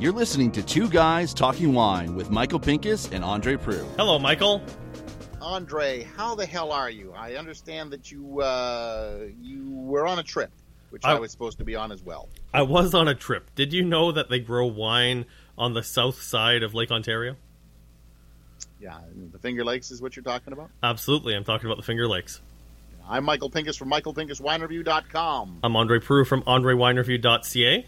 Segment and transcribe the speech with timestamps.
[0.00, 3.84] You're listening to Two Guys Talking Wine with Michael Pinkus and Andre Proulx.
[3.96, 4.62] Hello, Michael.
[5.42, 7.12] Andre, how the hell are you?
[7.14, 10.50] I understand that you uh, you were on a trip,
[10.88, 12.28] which I, I- was supposed to be on as well.
[12.54, 13.54] I was on a trip.
[13.54, 15.26] Did you know that they grow wine
[15.58, 17.36] on the south side of Lake Ontario?
[18.80, 18.98] Yeah,
[19.32, 20.70] the Finger Lakes is what you're talking about.
[20.82, 21.34] Absolutely.
[21.34, 22.40] I'm talking about the Finger Lakes.
[23.06, 25.58] I'm Michael Pinkus from MichaelPinkusWineReview.com.
[25.62, 27.86] I'm Andre Proulx from AndreWineReview.ca.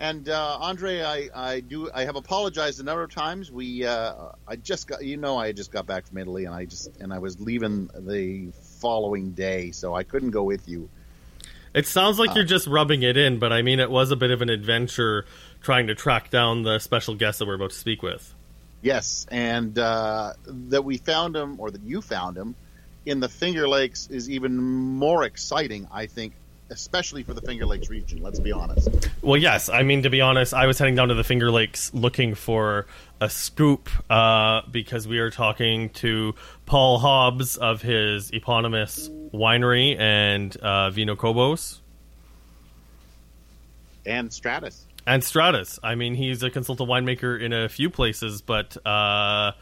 [0.00, 3.52] And uh, Andre, I, I do I have apologized a number of times.
[3.52, 4.14] We uh,
[4.48, 7.12] I just got you know I just got back from Italy and I just and
[7.12, 8.50] I was leaving the
[8.80, 10.88] following day, so I couldn't go with you.
[11.74, 14.30] It sounds like you're just rubbing it in, but I mean, it was a bit
[14.30, 15.26] of an adventure
[15.60, 18.34] trying to track down the special guest that we're about to speak with.
[18.80, 22.56] Yes, and uh, that we found him or that you found him
[23.04, 26.32] in the Finger Lakes is even more exciting, I think,
[26.70, 28.22] especially for the Finger Lakes region.
[28.22, 28.88] Let's be honest.
[29.22, 29.68] Well, yes.
[29.68, 32.86] I mean, to be honest, I was heading down to the Finger Lakes looking for
[33.20, 36.34] a scoop uh, because we are talking to
[36.66, 41.80] Paul Hobbs of his eponymous winery and uh, Viña Cobos
[44.06, 44.86] And Stratus.
[45.06, 45.78] and Stratus.
[45.82, 49.52] I mean, he's a consultant winemaker in a few places, but uh,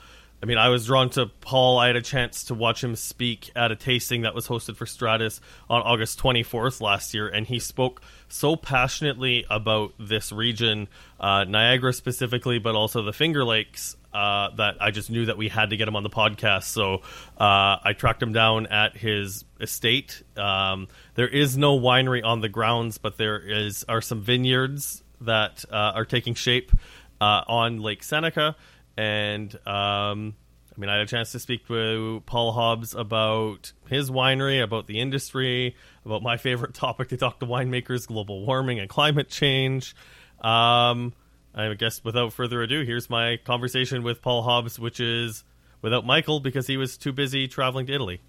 [0.41, 1.79] I mean, I was drawn to Paul.
[1.79, 4.87] I had a chance to watch him speak at a tasting that was hosted for
[4.87, 10.87] Stratus on August 24th last year, and he spoke so passionately about this region,
[11.19, 13.97] uh, Niagara specifically, but also the Finger Lakes.
[14.11, 17.03] Uh, that I just knew that we had to get him on the podcast, so
[17.39, 20.23] uh, I tracked him down at his estate.
[20.35, 25.65] Um, there is no winery on the grounds, but there is are some vineyards that
[25.71, 26.73] uh, are taking shape
[27.21, 28.57] uh, on Lake Seneca,
[28.99, 30.35] and um,
[30.77, 34.89] I mean, I had a chance to speak to Paul Hobbs about his winery, about
[34.89, 39.95] the industry, about my favorite topic to talk to winemakers: global warming and climate change.
[40.41, 41.15] Um,
[41.55, 45.45] I guess without further ado, here's my conversation with Paul Hobbs, which is
[45.81, 48.21] without Michael because he was too busy traveling to Italy.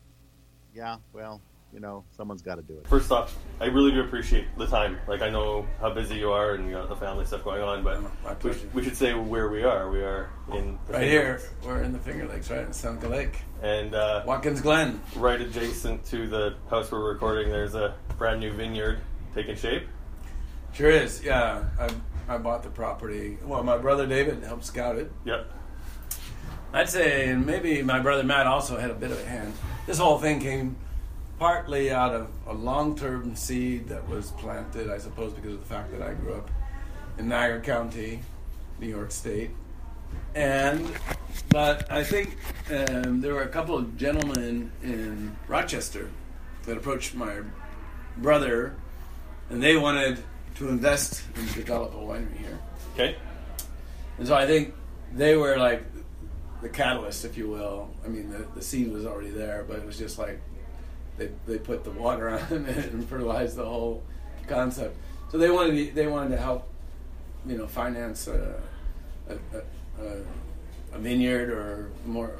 [0.75, 1.41] Yeah, well,
[1.74, 2.88] you know, someone's got to do it.
[2.88, 4.97] First off, I really do appreciate the time.
[5.07, 7.84] Like, I know how busy you are and you got the family stuff going on,
[7.84, 8.69] but we, pleasure.
[8.74, 9.90] we should say where we are.
[9.90, 11.50] We are in the Right here, Lakes.
[11.66, 15.00] we're in the Finger Lakes, right in Seneca Lake, and uh, Watkins Glen.
[15.16, 19.00] right adjacent to the house we're recording, there's a brand new vineyard
[19.36, 19.84] taking shape.
[20.74, 21.63] Sure is, yeah.
[21.80, 21.90] I
[22.34, 23.38] I bought the property.
[23.44, 25.12] Well, my brother David helped scout it.
[25.25, 25.51] Yep.
[26.74, 29.51] I'd say, and maybe my brother Matt also had a bit of a hand.
[29.88, 30.75] This whole thing came
[31.39, 35.91] partly out of a long-term seed that was planted, I suppose, because of the fact
[35.91, 36.51] that I grew up
[37.17, 38.19] in Niagara County,
[38.79, 39.51] New York State,
[40.35, 40.91] and
[41.50, 42.38] but I think
[42.72, 46.09] um, there were a couple of gentlemen in Rochester
[46.66, 47.41] that approached my
[48.17, 48.75] brother,
[49.50, 50.19] and they wanted
[50.56, 52.59] to invest and develop a winery here.
[52.94, 53.16] Okay.
[54.17, 54.73] And so I think
[55.13, 55.83] they were like
[56.61, 57.89] the catalyst, if you will.
[58.03, 60.41] I mean, the, the seed was already there, but it was just like
[61.19, 64.03] they, they put the water on it and fertilized the whole
[64.47, 64.97] concept.
[65.31, 66.68] So they wanted to, they wanted to help,
[67.46, 68.59] you know, finance a,
[69.30, 70.16] a, a, a,
[70.94, 72.31] a vineyard or more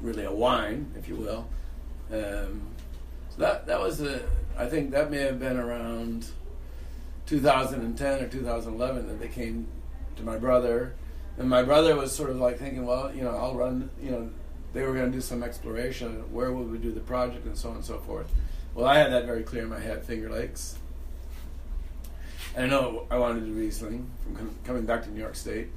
[0.00, 1.48] really a wine, if you will.
[2.10, 2.62] Um,
[3.30, 4.22] so that that was the
[4.56, 6.26] I think that may have been around
[7.26, 9.66] 2010 or 2011 that they came
[10.16, 10.94] to my brother,
[11.38, 14.30] and my brother was sort of like thinking, well, you know, I'll run, you know,
[14.72, 16.22] they were going to do some exploration.
[16.32, 18.30] Where would we do the project, and so on and so forth.
[18.74, 20.76] Well, I had that very clear in my head, Finger Lakes.
[22.54, 25.34] And I know I wanted to do Riesling from com- coming back to New York
[25.36, 25.68] State.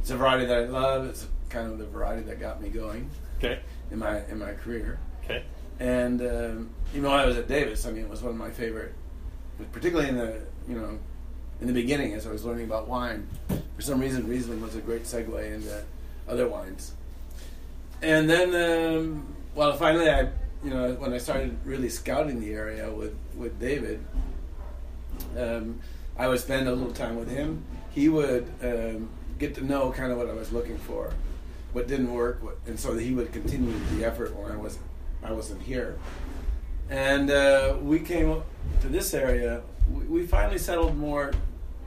[0.00, 1.06] It's a variety that I love.
[1.06, 3.60] It's kind of the variety that got me going Okay.
[3.90, 4.98] in my in my career.
[5.24, 5.44] Okay.
[5.80, 8.50] And um, even while I was at Davis, I mean, it was one of my
[8.50, 8.94] favorite,
[9.72, 10.98] particularly in the you know,
[11.60, 13.26] in the beginning as I was learning about wine.
[13.76, 15.82] For some reason, Riesling was a great segue into
[16.28, 16.92] other wines.
[18.02, 20.28] And then, um, well, finally, I
[20.64, 24.04] you know when I started really scouting the area with with David,
[25.38, 25.80] um,
[26.18, 27.64] I would spend a little time with him.
[27.90, 31.12] He would um, get to know kind of what I was looking for,
[31.72, 34.78] what didn't work, what, and so he would continue the effort when I was
[35.22, 35.98] I wasn't here.
[36.88, 38.42] And uh, we came
[38.80, 39.62] to this area.
[39.92, 41.32] We, we finally settled more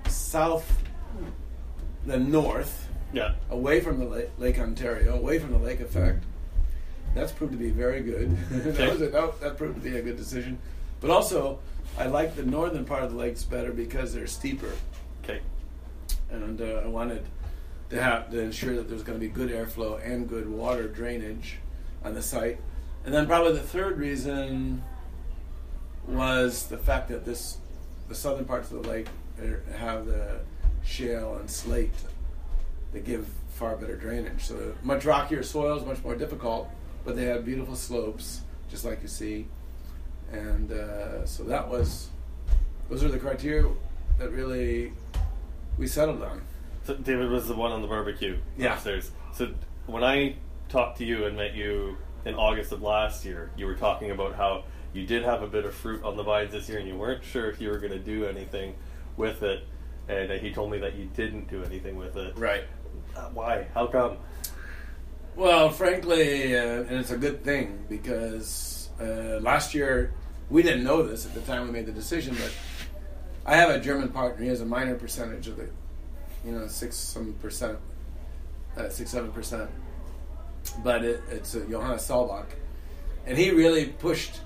[0.08, 0.84] south
[2.06, 3.36] than north, Yeah.
[3.50, 6.24] away from the lake, Lake Ontario, away from the lake effect.
[7.16, 8.36] That's proved to be very good.
[8.76, 10.58] that, was a, that, that proved to be a good decision.
[11.00, 11.60] But also,
[11.98, 14.72] I like the northern part of the lakes better because they're steeper,
[15.24, 15.42] Okay.
[16.32, 17.24] and uh, I wanted
[17.92, 21.60] to have to ensure that there's going to be good airflow and good water drainage
[22.04, 22.60] on the site.
[23.06, 24.82] And then probably the third reason
[26.08, 27.58] was the fact that this
[28.10, 29.08] the southern parts of the lake
[29.78, 30.40] have the
[30.84, 31.92] shale and slate
[32.94, 34.44] that give far better drainage.
[34.46, 36.70] So much rockier soils, much more difficult,
[37.06, 39.48] but they had beautiful slopes, just like you see.
[40.32, 42.10] And uh, so that was
[42.90, 43.68] those are the criteria
[44.20, 44.94] that really
[45.78, 46.42] we settled on.
[46.86, 48.74] So David was the one on the barbecue Yeah.
[48.74, 49.12] upstairs.
[49.34, 49.54] So
[49.88, 50.36] when I
[50.70, 54.36] talked to you and met you in August of last year, you were talking about
[54.36, 54.64] how
[54.94, 57.24] you did have a bit of fruit on the vines this year, and you weren't
[57.24, 58.76] sure if you were going to do anything
[59.18, 59.66] with it.
[60.08, 62.38] And uh, he told me that you didn't do anything with it.
[62.38, 62.66] Right.
[63.34, 63.68] Why?
[63.74, 64.18] How come?
[65.36, 70.14] Well, frankly, uh, and it's a good thing because uh, last year
[70.50, 72.52] we didn't know this at the time we made the decision, but
[73.46, 74.44] I have a German partner.
[74.44, 75.70] He has a minor percentage of the,
[76.46, 77.80] you know, six some percent,
[78.78, 79.70] uh, six seven percent,
[80.84, 82.46] but it, it's uh, Johannes Selbach,
[83.26, 84.42] and he really pushed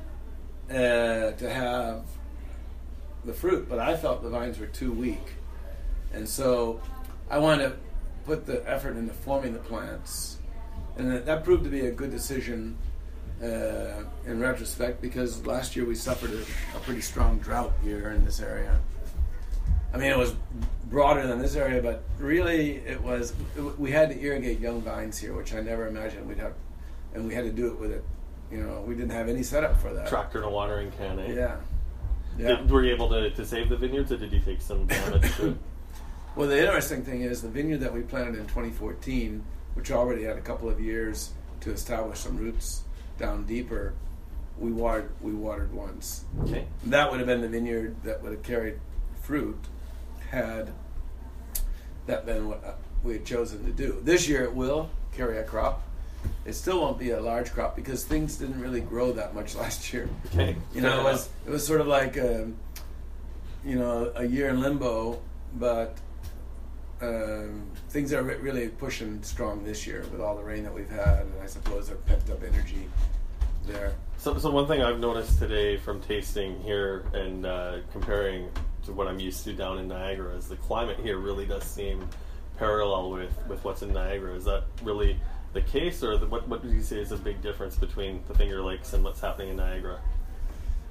[0.70, 2.06] uh, to have
[3.26, 5.34] the fruit, but I felt the vines were too weak,
[6.14, 6.80] and so
[7.30, 7.78] I wanted to
[8.28, 10.38] put the effort into forming the plants,
[10.98, 12.78] and that, that proved to be a good decision
[13.42, 16.42] uh, in retrospect because last year we suffered a,
[16.76, 18.78] a pretty strong drought here in this area.
[19.94, 20.36] I mean, it was
[20.88, 23.34] broader than this area, but really it was.
[23.78, 26.54] We had to irrigate young vines here, which I never imagined we'd have,
[27.14, 28.04] and we had to do it with it.
[28.52, 30.08] You know, we didn't have any setup for that.
[30.08, 31.34] Tractor and a watering can, eh?
[31.34, 31.56] Yeah.
[32.38, 32.48] Yeah.
[32.48, 35.36] Did, were you able to, to save the vineyards, or did you take some damage
[35.38, 35.58] to it?
[36.38, 39.44] Well, the interesting thing is the vineyard that we planted in 2014,
[39.74, 41.32] which already had a couple of years
[41.62, 42.84] to establish some roots
[43.18, 43.96] down deeper,
[44.60, 46.26] we watered we watered once.
[46.44, 46.68] Okay.
[46.86, 48.80] That would have been the vineyard that would have carried
[49.24, 49.58] fruit
[50.30, 50.72] had
[52.06, 52.74] that been what uh,
[53.04, 54.00] we had chosen to do.
[54.04, 55.82] This year it will carry a crop.
[56.46, 59.92] It still won't be a large crop because things didn't really grow that much last
[59.92, 60.08] year.
[60.28, 60.56] Okay.
[60.76, 62.58] You know, it was it was sort of like um,
[63.66, 65.20] you know a year in limbo,
[65.56, 65.98] but
[67.02, 71.22] um, things are really pushing strong this year with all the rain that we've had,
[71.22, 72.88] and I suppose there's pent up energy
[73.66, 73.94] there.
[74.18, 78.50] So, so one thing I've noticed today from tasting here and uh, comparing
[78.86, 82.08] to what I'm used to down in Niagara is the climate here really does seem
[82.58, 84.34] parallel with, with what's in Niagara.
[84.34, 85.20] Is that really
[85.54, 88.34] the case, or the, what what do you say is a big difference between the
[88.34, 90.00] Finger Lakes and what's happening in Niagara?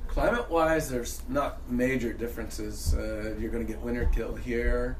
[0.08, 2.94] Climate wise, there's not major differences.
[2.94, 4.96] Uh, you're going to get winter kill here.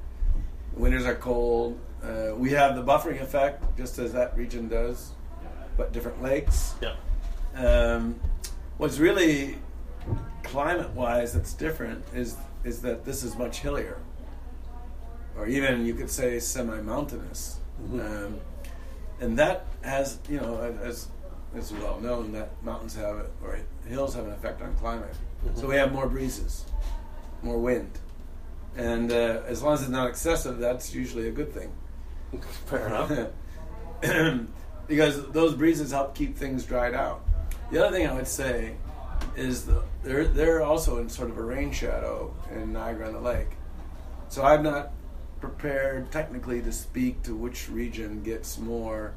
[0.77, 1.79] Winters are cold.
[2.03, 5.13] Uh, we have the buffering effect, just as that region does,
[5.77, 6.75] but different lakes.
[6.81, 6.95] Yeah.
[7.57, 8.21] Um,
[8.77, 9.57] what's really
[10.43, 13.99] climate wise that's different is is that this is much hillier,
[15.37, 17.59] or even you could say semi mountainous,
[17.95, 18.39] um,
[19.21, 21.09] and that has you know as
[21.57, 23.59] as well known that mountains have it or
[23.89, 25.15] hills have an effect on climate.
[25.55, 26.67] So we have more breezes,
[27.43, 27.91] more wind,
[28.77, 31.73] and uh, as long as it's not excessive, that's usually a good thing.
[32.67, 33.31] Fair enough.
[34.87, 37.25] because those breezes help keep things dried out.
[37.71, 38.77] The other thing I would say
[39.37, 43.21] is the, they're they're also in sort of a rain shadow in Niagara on the
[43.21, 43.49] Lake.
[44.29, 44.93] So I'm not
[45.41, 49.13] prepared technically to speak to which region gets more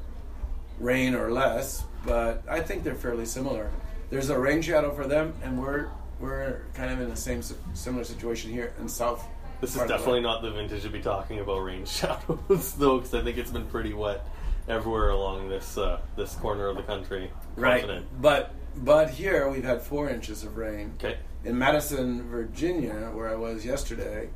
[0.78, 3.70] rain or less, but I think they're fairly similar.
[4.10, 7.42] There's a rain shadow for them, and we're we're kind of in the same
[7.74, 9.24] similar situation here in South.
[9.60, 13.22] This is definitely not the vintage to be talking about rain shadows, though, because I
[13.22, 14.26] think it's been pretty wet
[14.68, 17.30] everywhere along this uh, this corner of the country.
[17.56, 17.80] right.
[17.80, 18.06] continent.
[18.20, 20.94] But but here we've had four inches of rain.
[20.98, 21.18] Okay.
[21.44, 24.28] In Madison, Virginia, where I was yesterday,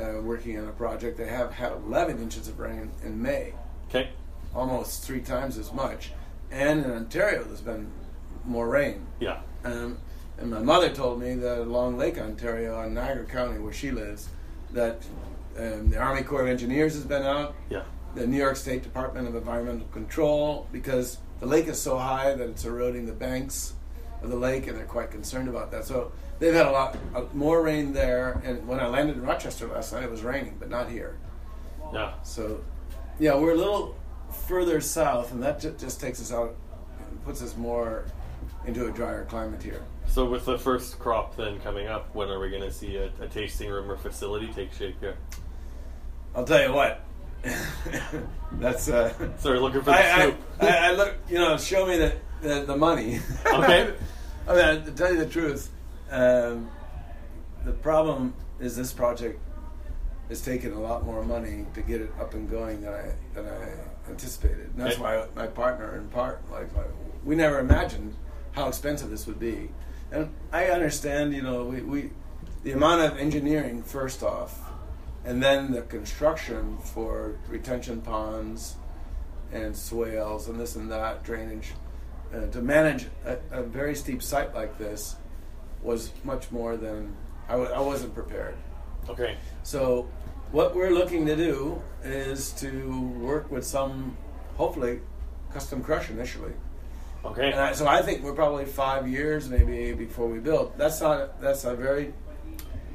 [0.00, 3.54] uh, working on a project, they have had 11 inches of rain in May,
[3.88, 4.10] Okay.
[4.54, 6.12] almost three times as much.
[6.50, 7.90] And in Ontario, there's been
[8.44, 9.04] more rain.
[9.20, 9.40] Yeah.
[9.64, 9.98] Um,
[10.38, 14.28] and my mother told me that along Lake Ontario, in Niagara County, where she lives,
[14.72, 15.02] that
[15.58, 17.82] um, the Army Corps of Engineers has been out, Yeah.
[18.14, 22.48] the New York State Department of Environmental Control because the lake is so high that
[22.48, 23.74] it's eroding the banks
[24.22, 25.84] of the lake, and they're quite concerned about that.
[25.84, 26.10] So
[26.40, 28.40] they've had a lot uh, more rain there.
[28.44, 31.16] And when I landed in Rochester last night, it was raining, but not here.
[31.92, 32.14] Yeah.
[32.24, 32.60] So
[33.20, 33.96] yeah, we're a little
[34.46, 36.56] further south, and that ju- just takes us out,
[37.24, 38.04] puts us more
[38.66, 39.82] into a drier climate here.
[40.08, 43.10] So with the first crop then coming up, when are we going to see a,
[43.20, 45.16] a tasting room or facility take shape here?
[46.34, 47.04] I'll tell you what.
[48.52, 50.36] That's uh, Sorry, looking for the I, soup.
[50.60, 53.20] I, I, I look, you know, show me the the, the money.
[53.46, 53.92] Okay.
[54.46, 55.70] I mean, to tell you the truth,
[56.10, 56.70] um,
[57.64, 59.38] the problem is this project
[60.30, 63.46] is taking a lot more money to get it up and going than I than
[63.46, 64.70] I anticipated.
[64.70, 65.02] And that's Okay.
[65.02, 66.88] why my partner, in part, like, like
[67.24, 68.14] we never imagined
[68.52, 69.68] how expensive this would be.
[70.10, 72.10] And I understand, you know, we, we
[72.62, 74.58] the amount of engineering first off,
[75.24, 78.76] and then the construction for retention ponds
[79.52, 81.72] and swales and this and that drainage
[82.34, 85.16] uh, to manage a, a very steep site like this
[85.82, 87.14] was much more than
[87.48, 88.56] I w- I wasn't prepared.
[89.08, 89.36] Okay.
[89.62, 90.08] So,
[90.52, 94.16] what we're looking to do is to work with some,
[94.56, 95.00] hopefully,
[95.52, 96.52] custom crush initially.
[97.24, 97.50] Okay.
[97.50, 100.72] And I, so I think we're probably five years maybe before we build.
[100.76, 101.40] That's not.
[101.40, 102.14] That's a very.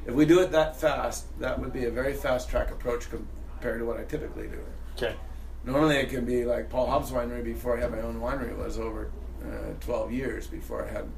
[0.06, 3.80] If we do it that fast, that would be a very fast track approach compared
[3.80, 4.60] to what I typically do.
[4.96, 5.14] Okay.
[5.64, 8.78] Normally, it can be like Paul Hobbs Winery before I had my own winery was
[8.78, 9.10] over
[9.42, 11.08] uh, 12 years before I had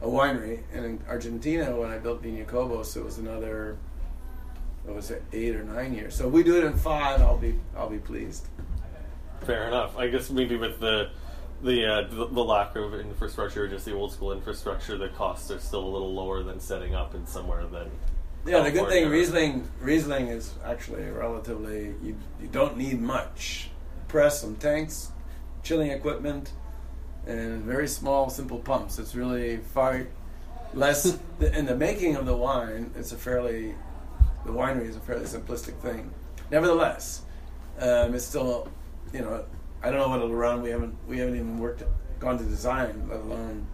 [0.00, 0.62] a winery.
[0.72, 3.76] And in Argentina, when I built Viña Cobos, it was another.
[4.86, 6.14] It was eight or nine years.
[6.14, 8.48] So if we do it in five, I'll be I'll be pleased.
[9.44, 9.96] Fair enough.
[9.98, 11.10] I guess maybe with the
[11.62, 15.58] the uh, the, the lack of infrastructure, just the old school infrastructure, the costs are
[15.58, 17.90] still a little lower than setting up in somewhere than.
[18.46, 23.70] Yeah, the good thing Riesling Riesling is actually relatively you you don't need much.
[24.06, 25.12] Press, some tanks,
[25.62, 26.52] chilling equipment,
[27.26, 28.98] and very small, simple pumps.
[28.98, 30.06] It's really far
[30.72, 31.18] less.
[31.40, 33.74] in the making of the wine, it's a fairly
[34.46, 36.10] the winery is a fairly simplistic thing.
[36.50, 37.22] Nevertheless,
[37.80, 38.68] um, it's still
[39.12, 39.44] you know
[39.82, 40.62] I don't know what it'll run.
[40.62, 41.82] We haven't we haven't even worked
[42.20, 43.66] gone to design, let alone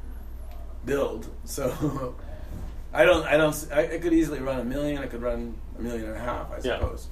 [0.85, 1.29] build.
[1.45, 2.15] So
[2.93, 5.03] I don't I don't I, it could easily run a million.
[5.03, 6.79] I could run a million and a half, I Yeah.
[6.79, 7.09] suppose.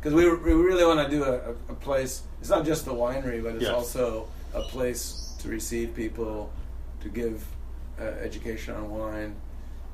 [0.00, 2.22] Because we, we really want to do a, a, a place.
[2.40, 3.72] It's not just the winery, but it's Yes.
[3.72, 6.52] also a place to receive people,
[7.00, 7.42] to give
[7.98, 9.34] uh, education on wine,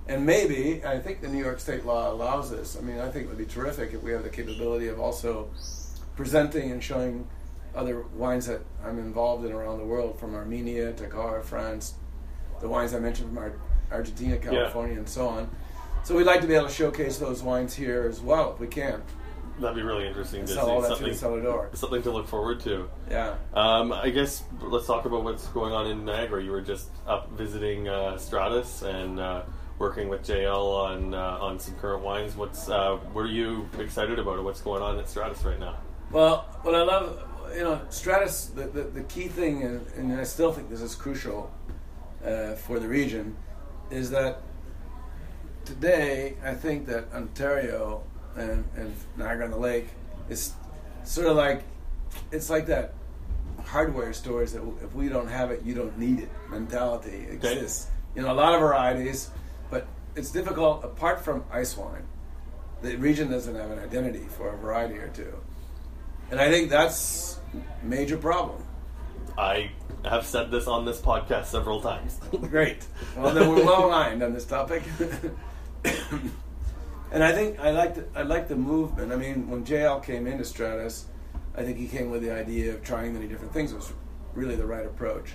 [0.08, 2.76] and maybe I think the New York State law allows this.
[2.76, 5.48] I mean, I think it would be terrific if we have the capability of also
[6.16, 7.26] presenting and showing
[7.80, 11.94] other wines that I'm involved in around the world, from Armenia to Cahors, France,
[12.60, 13.54] the wines I mentioned from Ar-
[13.90, 15.50] Argentina, California, and so on.
[16.04, 18.66] So we'd like to be able to showcase those wines here as well, if we
[18.66, 19.02] can.
[19.58, 21.70] That'd be really interesting And to sell all see that something, door.
[21.74, 22.88] something to look forward to.
[23.10, 23.34] Yeah.
[23.52, 26.42] Um, I guess let's talk about what's going on in Niagara.
[26.42, 29.42] You were just up visiting uh, Stratus and uh,
[29.78, 32.36] working with JL on uh, on some current wines.
[32.36, 35.76] What's uh, what are you excited about, or what's going on at Stratus right now?
[36.10, 37.22] Well, what I love,
[37.54, 40.94] you know, Stratus, the, the, the key thing, and, and I still think this is
[40.94, 41.50] crucial
[42.24, 43.36] uh, for the region,
[43.90, 44.42] is that
[45.64, 48.02] today I think that Ontario
[48.36, 49.88] and, and Niagara on the Lake
[50.28, 50.52] is
[51.04, 51.62] sort of like,
[52.30, 52.94] it's like that
[53.64, 57.88] hardware stores that if we don't have it, you don't need it mentality exists.
[58.14, 59.30] You know, a lot of varieties,
[59.70, 62.04] but it's difficult apart from ice wine.
[62.82, 65.34] The region doesn't have an identity for a variety or two.
[66.30, 67.39] And I think that's
[67.82, 68.62] major problem.
[69.38, 69.70] I
[70.04, 72.18] have said this on this podcast several times.
[72.50, 72.86] Great.
[73.16, 74.82] Well, then we're well aligned on this topic.
[77.12, 79.12] and I think I like the, I like the movement.
[79.12, 81.06] I mean, when JL came into Stratus,
[81.56, 83.72] I think he came with the idea of trying many different things.
[83.72, 83.92] It was
[84.34, 85.32] really the right approach.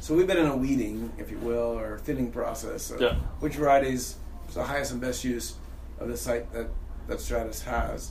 [0.00, 3.14] So we've been in a weeding, if you will, or thinning process of Yeah.
[3.38, 4.16] which varieties
[4.48, 5.54] is the highest and best use
[6.00, 6.68] of the site that,
[7.06, 8.10] that Stratus has.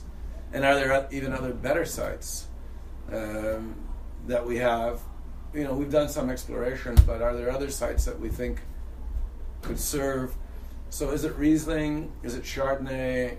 [0.54, 2.46] And are there even other better sites
[3.10, 3.74] um,
[4.26, 5.00] that we have?
[5.54, 8.60] You know, we've done some exploration, but are there other sites that we think
[9.60, 10.34] could serve?
[10.90, 12.12] So is it Riesling?
[12.22, 13.36] Is it Chardonnay?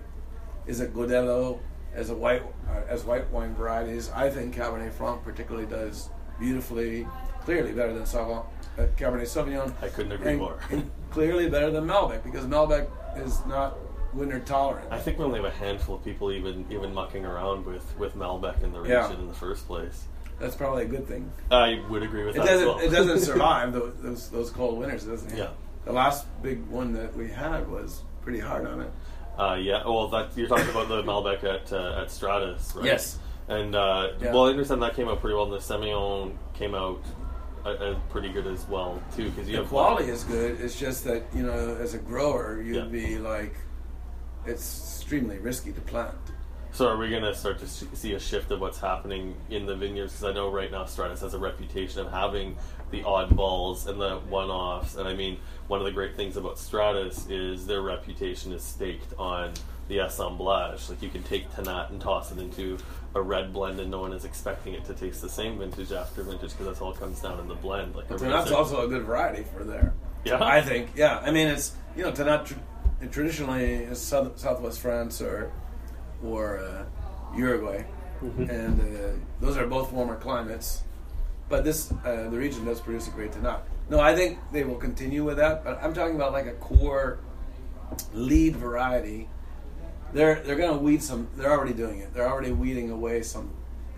[0.66, 1.60] Is it Godello
[1.94, 4.12] as a white uh, as white wine varieties?
[4.14, 7.08] I think Cabernet Franc particularly does beautifully,
[7.42, 8.46] clearly better than Sauvignon,
[8.78, 9.74] uh, Cabernet Sauvignon.
[9.82, 10.60] I couldn't agree and- more.
[10.72, 12.88] and clearly better than Malbec because Malbec
[13.24, 13.78] is not
[14.14, 14.92] winter tolerant.
[14.92, 18.16] I think we only have a handful of people even even mucking around with with
[18.16, 19.14] Malbec in the region Yeah.
[19.14, 20.06] in the first place.
[20.40, 21.32] That's probably a good thing.
[21.52, 22.46] I would agree with It that.
[22.48, 22.68] doesn't.
[22.70, 22.80] as well.
[22.80, 25.06] It doesn't survive those, those those cold winters.
[25.06, 25.32] It doesn't.
[25.32, 25.38] it?
[25.38, 25.50] Yeah.
[25.86, 28.92] The last big one that we had was pretty hard on it.
[29.38, 32.86] Uh, yeah, well, that you're talking about the Malbec at uh, at Stratus, right?
[32.86, 33.18] Yes.
[33.48, 34.32] And uh, Yeah.
[34.34, 35.44] well, I understand that came out pretty well.
[35.46, 37.02] And the Semillon came out
[37.66, 40.60] uh, uh, pretty good as well too, because you The have quality is good.
[40.62, 42.84] It's just that you know, as a grower, you'd Yeah.
[42.86, 43.56] be like,
[44.46, 46.16] it's extremely risky to plant.
[46.72, 49.76] So are we going to start to see a shift of what's happening in the
[49.76, 50.14] vineyards?
[50.14, 52.58] Because I know right now Stratus has a reputation of having
[52.90, 54.96] the oddballs and the one-offs.
[54.96, 59.14] And I mean, one of the great things about Stratus is their reputation is staked
[59.20, 59.54] on
[59.88, 60.90] the assemblage.
[60.90, 62.80] Like you can take Tannat and toss it into
[63.14, 66.24] a red blend, and no one is expecting it to taste the same vintage after
[66.24, 67.96] vintage because that's all comes down in the blend.
[67.96, 69.94] Like that's also a good variety for there.
[70.26, 70.44] Yeah?
[70.44, 70.92] I think.
[70.96, 72.56] Yeah, I mean, it's you know, Tannat
[73.04, 75.52] tr- traditionally south, southwest France or
[76.24, 76.86] or uh,
[77.38, 77.84] Uruguay,
[78.22, 79.10] and uh,
[79.42, 80.84] those are both warmer climates.
[81.50, 83.62] But this uh, the region does produce a great Tannat.
[83.90, 85.64] No, I think they will continue with that.
[85.64, 87.20] But I'm talking about like a core
[88.14, 89.28] lead variety
[90.14, 91.28] they're they're going to weed some.
[91.36, 92.14] They're already doing it.
[92.14, 93.52] They're already weeding away some.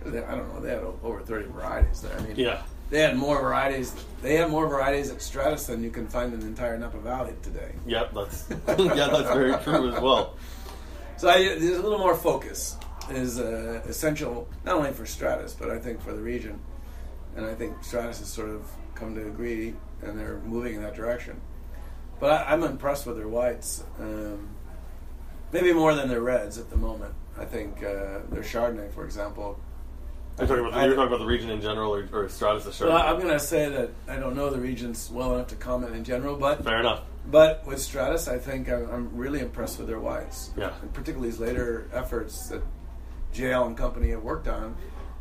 [0.05, 0.61] They, I don't know.
[0.61, 2.17] They had over thirty varieties there.
[2.17, 2.61] I mean, Yeah.
[2.89, 3.95] They had more varieties.
[4.21, 7.33] They had more varieties at Stratus than you can find in the entire Napa Valley
[7.41, 7.71] today.
[7.85, 10.35] Yep, that's yeah, that's very true as well.
[11.17, 12.77] So I, there's a little more focus
[13.09, 16.59] is uh, essential not only for Stratus but I think for the region,
[17.35, 20.95] and I think Stratus has sort of come to agree and they're moving in that
[20.95, 21.39] direction.
[22.19, 24.49] But I, I'm impressed with their whites, um,
[25.51, 27.13] maybe more than their reds at the moment.
[27.37, 29.59] I think uh, their Chardonnay, for example.
[30.37, 32.89] You're talking about the, you're talking about the region in general, or, or Stratus Chardonnay.
[32.89, 35.95] Well, I'm going to say that I don't know the regions well enough to comment
[35.95, 37.03] in general, but Fair enough.
[37.31, 40.51] But with Stratus, I think I'm, I'm really impressed with their whites.
[40.57, 40.73] Yeah.
[40.81, 42.61] And particularly these later efforts that
[43.33, 44.75] JL and company have worked on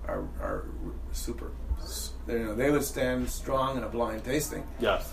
[0.06, 0.66] are, are
[1.12, 1.52] super.
[2.26, 4.66] They, you know, they would stand strong in a blind tasting.
[4.80, 5.12] Yes.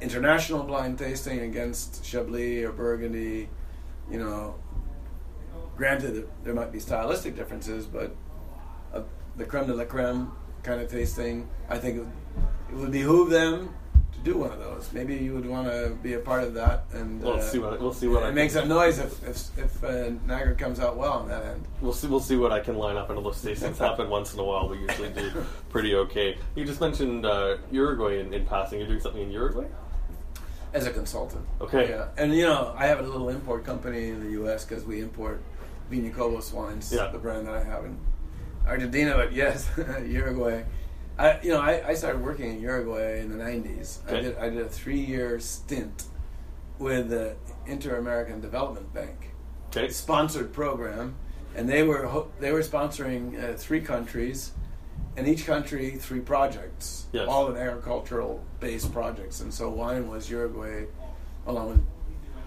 [0.00, 3.48] International blind tasting against Chablis or Burgundy,
[4.10, 4.56] you know,
[5.76, 8.14] granted that there might be stylistic differences, but
[9.38, 10.30] the creme de la creme
[10.62, 13.74] kind of tasting, I think it would, behoove them
[14.12, 14.90] to do one of those.
[14.92, 17.80] Maybe you would want to be a part of that, and We'll uh, see what
[17.80, 20.80] we'll see what I it can- makes a noise if if, if uh, Niagara comes
[20.80, 21.64] out well on that end.
[21.80, 22.08] We'll see.
[22.08, 23.08] We'll see what I can line up.
[23.10, 24.68] I know those tastings happen once in a while.
[24.68, 25.30] We usually do
[25.70, 26.36] pretty okay.
[26.56, 28.80] You just mentioned uh, Uruguay in, in passing.
[28.80, 29.66] You're doing something in Uruguay.
[30.74, 31.88] As a consultant, Okay.
[31.88, 34.66] yeah, and you know I have a little import company in the U.S.
[34.66, 35.40] because we import
[35.88, 37.06] Vina Cobos wines, Yeah.
[37.06, 37.96] the brand that I have in
[38.68, 39.68] Argentina, but yes,
[40.06, 40.62] Uruguay.
[41.18, 43.98] I, you know, I, I started working in Uruguay in the '90s.
[44.08, 46.04] I did I did a three-year stint
[46.78, 47.34] with the
[47.66, 49.30] Inter-American Development Bank,
[49.68, 49.88] Okay.
[49.88, 51.16] sponsored program,
[51.56, 54.52] and they were ho- they were sponsoring uh, three countries,
[55.16, 57.26] and each country three projects, Yes.
[57.28, 60.84] all in agricultural based projects, and so wine was Uruguay,
[61.46, 61.80] along with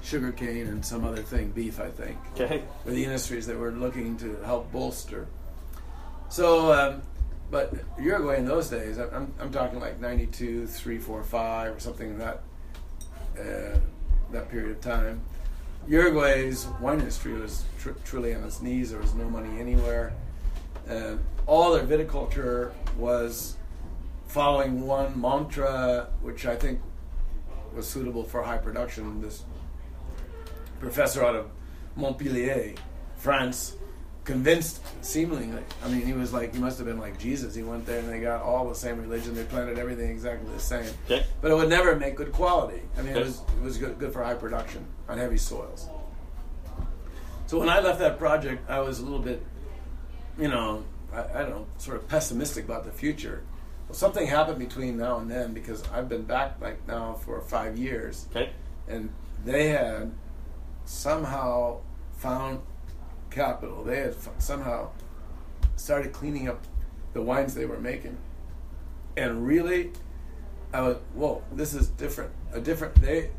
[0.03, 2.63] sugarcane and some other thing, beef, I think Okay.
[2.85, 5.27] were the industries that were looking to help bolster.
[6.31, 7.01] So, um,
[7.51, 12.11] but Uruguay in those days, I'm, I'm talking like 92, 3, 4, 5, or something
[12.11, 12.41] in that,
[13.37, 13.77] uh,
[14.31, 15.19] that period of time.
[15.89, 18.91] Uruguay's wine industry was tr- truly on its knees.
[18.91, 20.13] There was no money anywhere.
[20.89, 21.17] Uh,
[21.47, 23.57] all their viticulture was
[24.27, 26.79] following one mantra, which I think
[27.75, 29.21] was suitable for high production.
[29.21, 29.43] This
[30.79, 31.49] professor out of
[31.97, 32.75] Montpellier,
[33.17, 33.75] France,
[34.23, 35.63] convinced seemingly.
[35.83, 37.55] I mean, he was like, he must have been like Jesus.
[37.55, 39.33] He went there and they got all the same religion.
[39.33, 40.91] They planted everything exactly the same.
[41.05, 41.25] Okay.
[41.41, 42.81] But it would never make good quality.
[42.97, 45.87] I mean, it was it was good, good for high production on heavy soils.
[47.47, 49.43] So when I left that project, I was a little bit,
[50.39, 53.43] you know, I, I don't know, sort of pessimistic about the future.
[53.89, 57.77] Well, something happened between now and then because I've been back like now for five
[57.77, 58.51] years, Okay.
[58.87, 59.09] and
[59.43, 60.11] they had
[60.85, 61.79] somehow
[62.13, 62.61] found
[63.31, 63.83] capital.
[63.83, 64.89] They had somehow
[65.75, 66.63] started cleaning up
[67.13, 68.17] the wines they were making,
[69.17, 69.91] and really,
[70.73, 72.31] I was whoa, this is different.
[72.53, 73.31] A different they,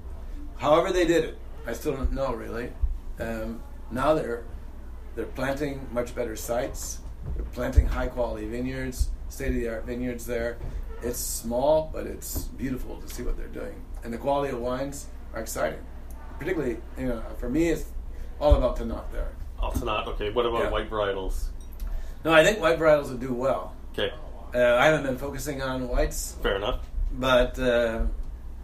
[0.57, 2.73] however they did it, I still don't know really.
[3.21, 4.45] Um, now they're
[5.15, 7.01] they're planting much better sites.
[7.37, 10.59] They're planting high quality vineyards, state of the art vineyards there.
[11.03, 13.75] It's small, but it's beautiful to see what they're doing,
[14.05, 15.81] and the quality of wines are exciting.
[16.39, 17.85] Particularly, you know, for me, it's
[18.41, 19.31] all about Tannat there.
[19.63, 20.07] Altanat.
[20.09, 20.31] Okay.
[20.31, 20.71] What about Yeah.
[20.71, 21.47] white varietals?
[22.25, 23.75] No, I think white varietals will do well.
[23.93, 24.13] Okay.
[24.55, 26.81] Uh, I haven't been focusing on whites, Fair enough.
[27.13, 28.03] but uh,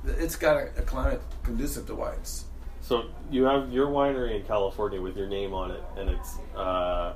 [0.06, 2.44] it's got a, a climate conducive to whites.
[2.82, 7.14] So you have your winery in California with your name on it, and it's uh,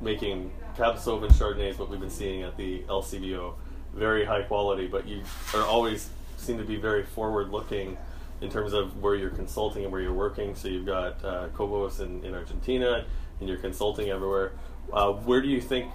[0.00, 1.78] making Cab Sauvignon Chardonnays.
[1.78, 3.54] What we've been seeing at the LCBO,
[3.94, 5.22] very high quality, but you
[5.54, 7.96] are always seem to be very forward looking
[8.40, 10.54] in terms of where you're consulting and where you're working.
[10.54, 13.04] So you've got uh, Cobos in, in Argentina,
[13.40, 14.52] and you're consulting everywhere.
[14.92, 15.90] Uh, where do you think,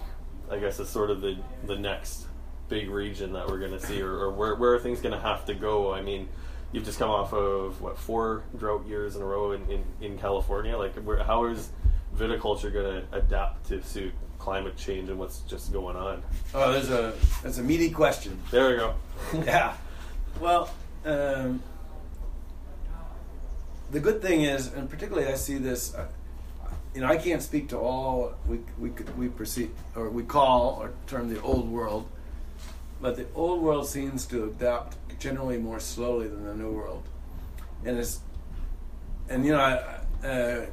[0.49, 2.27] I guess, is sort of the the next
[2.69, 5.21] big region that we're going to see, or, or where where are things going to
[5.21, 5.93] have to go?
[5.93, 6.27] I mean
[6.73, 10.17] you've just come off of what four drought years in a row in, in, in
[10.17, 10.77] California.
[10.77, 11.69] Like, where, how is
[12.17, 16.21] viticulture going to adapt to suit climate change and what's just going on?
[16.53, 18.37] Oh, there's a that's a meaty question.
[18.51, 18.95] There we go.
[19.45, 19.75] yeah.
[20.41, 20.69] Well,
[21.05, 21.61] um,
[23.93, 25.93] the good thing is, and particularly I see this.
[25.93, 26.07] Uh,
[26.93, 30.91] you know, I can't speak to all we we we perceive or we call or
[31.07, 32.09] term the old world,
[33.01, 37.03] but the old world seems to adapt generally more slowly than the new world,
[37.85, 38.19] and it's
[39.29, 39.83] and you know,
[40.23, 40.65] uh,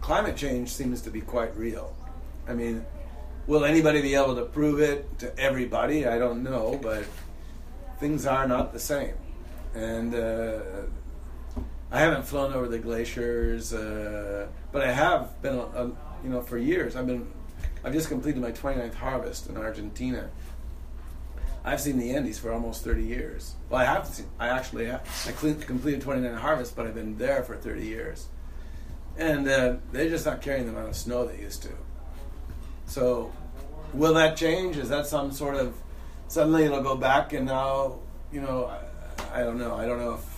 [0.00, 1.94] climate change seems to be quite real.
[2.48, 2.84] I mean,
[3.46, 6.06] will anybody be able to prove it to everybody?
[6.06, 7.04] I don't know, but
[7.98, 9.14] things are not the same.
[9.74, 10.60] And uh,
[11.92, 15.90] I haven't flown over the glaciers, uh, but I have been, uh,
[16.24, 16.96] you know, for years.
[16.96, 17.30] I've been,
[17.84, 20.30] I've just completed my 29th harvest in Argentina.
[21.62, 23.56] I've seen the Andes for almost 30 years.
[23.68, 27.42] Well, I have seen, I actually, have, I completed 29 harvests, but I've been there
[27.42, 28.26] for 30 years.
[29.18, 31.72] And uh, they're just not carrying the amount of snow they used to.
[32.86, 33.30] So,
[33.92, 34.78] will that change?
[34.78, 35.74] Is that some sort of,
[36.28, 37.98] suddenly it'll go back and now,
[38.32, 38.72] you know,
[39.28, 39.76] I, I don't know.
[39.76, 40.31] I don't know if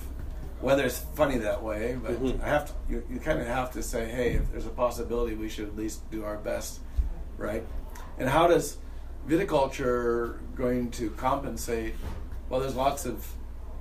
[0.64, 4.06] weather's funny that way, but I have to, you, you kind of have to say,
[4.06, 6.80] hey, if there's a possibility, we should at least do our best,
[7.36, 7.64] right?
[8.18, 8.78] And how does
[9.28, 11.94] viticulture going to compensate?
[12.48, 13.26] Well, there's lots of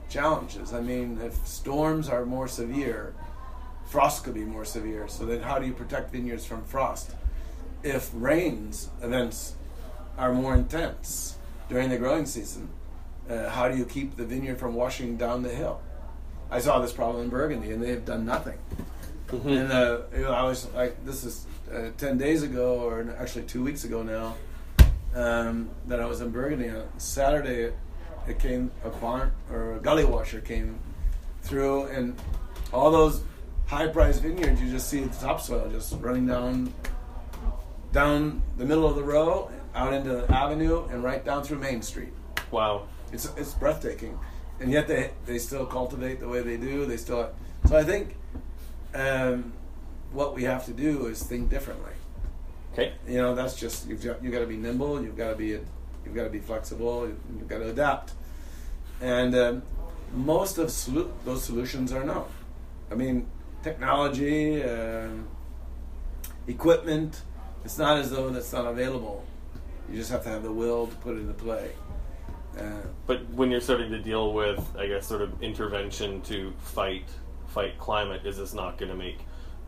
[0.09, 0.73] challenges.
[0.73, 3.15] I mean, if storms are more severe,
[3.85, 5.07] frost could be more severe.
[5.07, 7.15] So then, how do you protect vineyards from frost?
[7.81, 9.55] If rains events
[10.17, 11.37] are more intense
[11.69, 12.69] during the growing season,
[13.29, 15.81] uh, how do you keep the vineyard from washing down the hill?
[16.53, 18.59] I saw this problem in Burgundy, and they have done nothing.
[19.31, 23.45] And uh, you know, I was like, this is uh, ten days ago, or actually
[23.45, 24.35] two weeks ago now,
[25.15, 26.69] um, that I was in Burgundy.
[26.69, 27.73] On Saturday,
[28.27, 30.77] it came a barn or a gully washer came
[31.41, 32.15] through, and
[32.71, 33.23] all those
[33.65, 36.71] high-priced vineyards, you just see the topsoil just running down
[37.91, 41.81] down the middle of the row, out into the avenue, and right down through Main
[41.81, 42.13] Street.
[42.51, 42.87] Wow.
[43.11, 44.19] It's it's breathtaking,
[44.63, 46.85] and yet they they still cultivate the way they do.
[46.85, 47.29] They still
[47.67, 48.15] so I think
[48.95, 49.53] um,
[50.11, 51.91] what we have to do is think differently.
[52.73, 52.93] Okay.
[53.07, 55.03] You know, that's just you've got you got to be nimble.
[55.03, 57.07] You've got to be you've got to be flexible.
[57.07, 58.13] You've got to adapt,
[59.01, 59.63] and um,
[60.13, 62.27] most of solu- those solutions are no.
[62.89, 63.27] I mean,
[63.63, 65.27] technology, um,
[66.47, 67.21] equipment.
[67.65, 69.23] It's not as though that's not available.
[69.89, 71.71] You just have to have the will to put it into play.
[72.57, 77.05] Uh, But when you're starting to deal with, I guess, sort of intervention to fight
[77.47, 79.19] fight climate, is this not going to make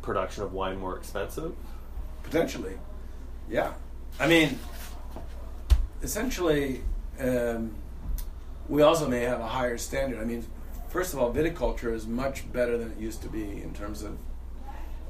[0.02, 1.54] production of wine more expensive?
[2.24, 2.78] Potentially,
[3.50, 3.74] yeah.
[4.20, 4.58] I mean,
[6.02, 6.82] essentially,
[7.20, 7.76] um,
[8.68, 10.20] we also may have a higher standard.
[10.20, 10.46] I mean,
[10.90, 14.18] first of all, viticulture is much better than it used to be in terms of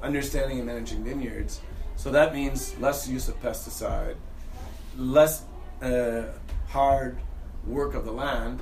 [0.02, 1.62] understanding and managing vineyards.
[1.96, 4.16] So that means less use of pesticide,
[4.98, 5.44] less
[5.82, 6.24] uh,
[6.68, 7.20] hard
[7.68, 8.62] work of the land.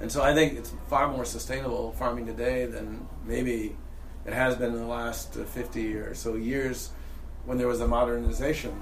[0.00, 3.76] And so I think it's far more sustainable farming today than maybe
[4.24, 6.90] it has been in the last uh, 50 or so years
[7.44, 8.78] when there was a modernization.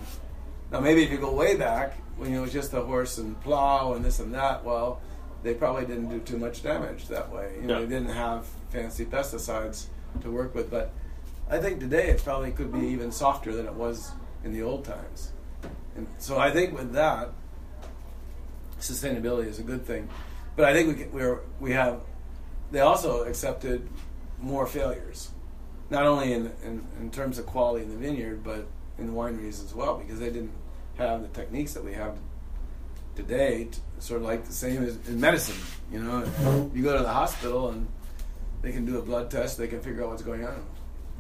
[0.71, 3.95] Now, maybe if you go way back, when it was just a horse and plow
[3.95, 5.01] and this and that, well,
[5.43, 7.55] they probably didn't do too much damage that way.
[7.61, 7.81] You know, Yeah.
[7.87, 9.87] they didn't have fancy pesticides
[10.23, 10.71] to work with.
[10.71, 10.91] But
[11.49, 14.11] I think today it probably could be even softer than it was
[14.45, 15.33] in the old times.
[15.97, 17.31] And so I think with that,
[18.81, 20.09] sustainability is a good thing.
[20.57, 22.01] But I think we we're, we have,
[22.71, 23.89] they also accepted
[24.41, 25.31] more failures,
[25.91, 28.67] not only in, in, in terms of quality in the vineyard, but
[28.99, 30.53] in the wineries as well, because they didn't
[30.97, 32.19] have the techniques that we have
[33.15, 35.57] today, sort of like the same as in medicine.
[35.93, 37.87] You know, you go to the hospital and
[38.63, 40.65] they can do a blood test, they can figure out what's going on.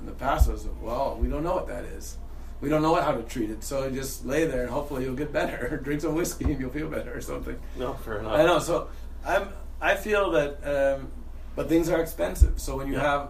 [0.01, 2.16] In the past, was, well, we don't know what that is.
[2.61, 5.33] We don't know how to treat it, so just lay there and hopefully you'll get
[5.33, 5.77] better.
[5.85, 7.59] Drink some whiskey and you'll feel better or something.
[7.77, 8.33] No, fair enough.
[8.33, 8.59] I know.
[8.59, 8.88] So
[9.25, 9.49] I'm.
[9.81, 10.59] I feel that,
[10.99, 11.12] um,
[11.55, 12.59] but things are expensive.
[12.59, 13.03] So when you Yeah.
[13.03, 13.29] have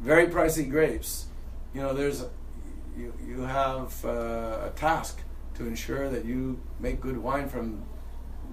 [0.00, 1.26] very pricey grapes,
[1.74, 2.24] you know, there's
[2.96, 5.22] you you have uh, a task
[5.56, 7.82] to ensure that you make good wine from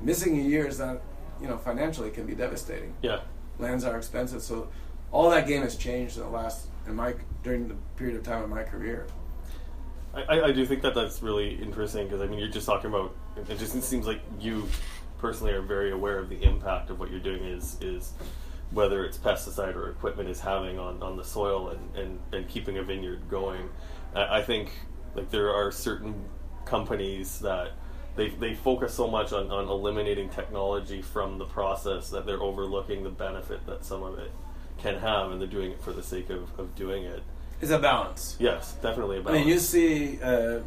[0.02, 1.02] missing a year is not
[1.40, 2.96] you know financially can be devastating.
[3.04, 3.20] Yeah.
[3.60, 4.70] Lands are expensive, so
[5.12, 8.42] all that game has changed in the last in my during the period of time
[8.44, 9.06] of my career.
[10.14, 13.16] I, I- do think that that's really interesting because I mean you're just talking about
[13.50, 14.68] it just seems like you
[15.18, 18.14] personally are very aware of the impact of what you're doing is is
[18.72, 22.78] whether it's pesticide or equipment is having on, on the soil and, and, and keeping
[22.80, 23.70] a vineyard going.
[24.16, 24.72] I, I think
[25.16, 26.16] like there are certain
[26.66, 27.72] companies that
[28.16, 33.04] they, they focus so much on, on eliminating technology from the process that they're overlooking
[33.04, 34.32] the benefit that some of it
[34.80, 37.22] can have and they're doing it for the sake of, of doing it.
[37.62, 38.36] It's a balance.
[38.40, 39.36] Yes, definitely a balance.
[39.38, 40.60] I mean, you see uh,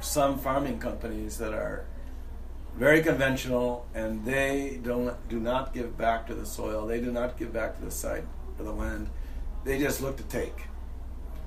[0.00, 1.84] some farming companies that are
[2.76, 6.86] very conventional, and they don't do not give back to the soil.
[6.86, 8.24] They do not give back to the site
[8.58, 9.08] or the land.
[9.64, 10.62] They just look to take,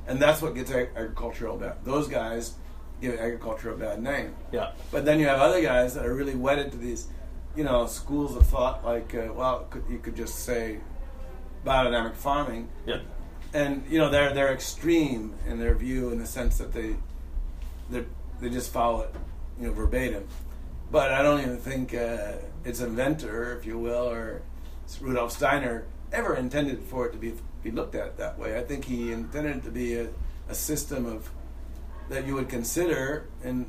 [0.08, 1.78] and that's what gets ag- agriculture a bad.
[1.84, 2.54] Those guys
[3.02, 4.34] give agriculture a bad name.
[4.54, 4.72] yeah.
[4.92, 7.08] But then you have other guys that are really wedded to these,
[7.56, 8.86] you know, schools of thought.
[8.86, 10.80] Like, uh, well, you could just say
[11.66, 13.00] biodynamic farming, Yeah.
[13.56, 16.96] And you know they're they're extreme in their view in the sense that they
[17.90, 18.04] they
[18.42, 19.16] they just follow it
[19.60, 20.28] you know verbatim
[20.92, 24.42] but i don't even think uh, its inventor if you will or
[25.02, 28.58] Rudolf Steiner ever intended for it to be be looked at that way.
[28.58, 30.08] I think he intended it to be a,
[30.48, 31.32] a system of
[32.10, 33.66] that you would consider in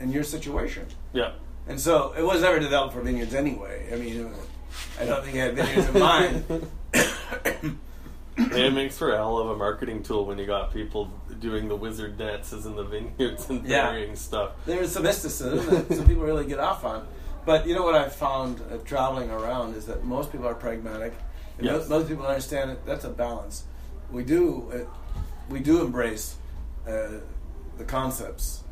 [0.00, 0.86] in your situation.
[1.12, 1.32] Yeah.
[1.68, 3.88] And so it was never developed for vineyards anyway.
[3.92, 4.32] I mean,
[4.98, 7.78] I don't think it had vineyards in mind.
[8.36, 11.76] it makes for a hell of a marketing tool when you got people doing the
[11.76, 13.90] wizard dances in the vineyards and Yeah.
[13.90, 14.52] burying stuff.
[14.66, 17.06] There's some mysticism that some people really get off on.
[17.44, 21.12] But you know what I've found uh, traveling around is that most people are pragmatic.
[21.58, 21.80] And Yes.
[21.80, 23.64] most, most people understand that that's a balance.
[24.10, 24.78] We do uh,
[25.50, 26.36] we do embrace
[26.86, 27.20] uh,
[27.78, 28.62] the concepts.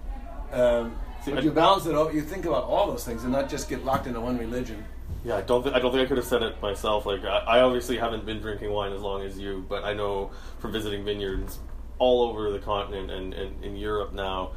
[0.52, 2.14] Um, See, but I- you balance it out.
[2.14, 4.84] You think about all those things and not just get locked into one religion.
[5.24, 5.62] Yeah, I don't.
[5.62, 7.04] Th- I don't think I could have said it myself.
[7.06, 10.30] Like, I, I obviously haven't been drinking wine as long as you, but I know
[10.58, 11.58] from visiting vineyards
[11.98, 14.52] all over the continent and, and in Europe now,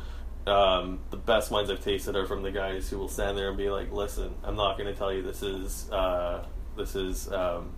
[0.47, 3.57] um, the best wines I've tasted are from the guys who will stand there and
[3.57, 6.45] be like, "Listen, I'm not going to tell you this is uh,
[6.77, 7.71] this is um,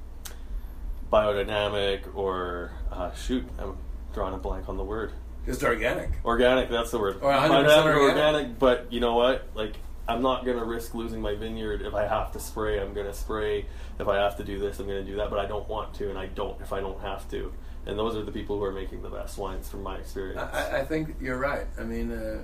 [1.11, 3.77] biodynamic or uh, shoot, I'm
[4.13, 5.11] drawing a blank on the word."
[5.45, 6.09] Just organic.
[6.23, 7.17] Organic, that's the word.
[7.21, 8.01] Or 100% Biodynamic organic.
[8.01, 9.47] organic, but you know what?
[9.53, 9.73] Like,
[10.07, 11.81] I'm not going to risk losing my vineyard.
[11.81, 13.65] If I have to spray, I'm going to spray.
[13.99, 15.29] If I have to do this, I'm going to do that.
[15.29, 17.51] But I don't want to, and I don't if I don't have to.
[17.87, 20.39] And those are the people who are making the best wines, from my experience.
[20.41, 21.67] I, I think you're right.
[21.79, 22.43] I mean, uh,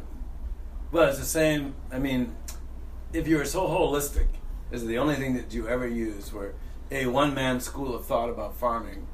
[0.91, 1.74] well, it's the same.
[1.91, 2.36] I mean,
[3.13, 4.28] if you were so holistic,
[4.71, 6.54] is the only thing that you ever use where
[6.91, 9.08] a one man school of thought about farming,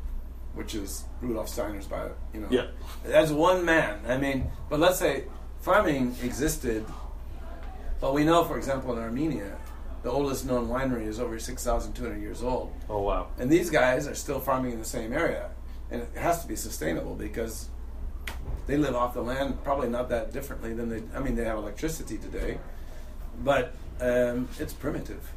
[0.53, 2.67] which is Rudolf Steiner's by you know, Yeah.
[3.05, 4.01] as one man.
[4.07, 5.25] I mean, but let's say
[5.61, 6.85] farming existed.
[8.01, 9.57] Well, we know, for example, in Armenia,
[10.03, 12.73] the oldest known winery is over six thousand two hundred years old.
[12.89, 13.27] oh wow!
[13.39, 15.49] And these guys are still farming in the same area.
[15.89, 17.69] And it has to be sustainable because
[18.67, 21.57] they live off the land probably not that differently than they, I mean, they have
[21.57, 22.59] electricity today,
[23.41, 25.31] but um, it's primitive.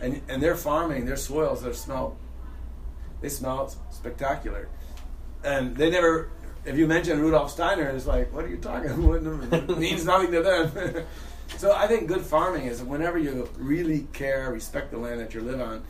[0.00, 2.16] And, and they're farming, their soils, they smell,
[3.20, 4.68] they smell spectacular.
[5.44, 6.30] And they never,
[6.64, 9.52] if you mention Rudolf Steiner, it's like, what are you talking about?
[9.70, 11.04] It means nothing to them.
[11.56, 15.40] so I think good farming is whenever you really care, respect the land that you
[15.40, 15.82] live on.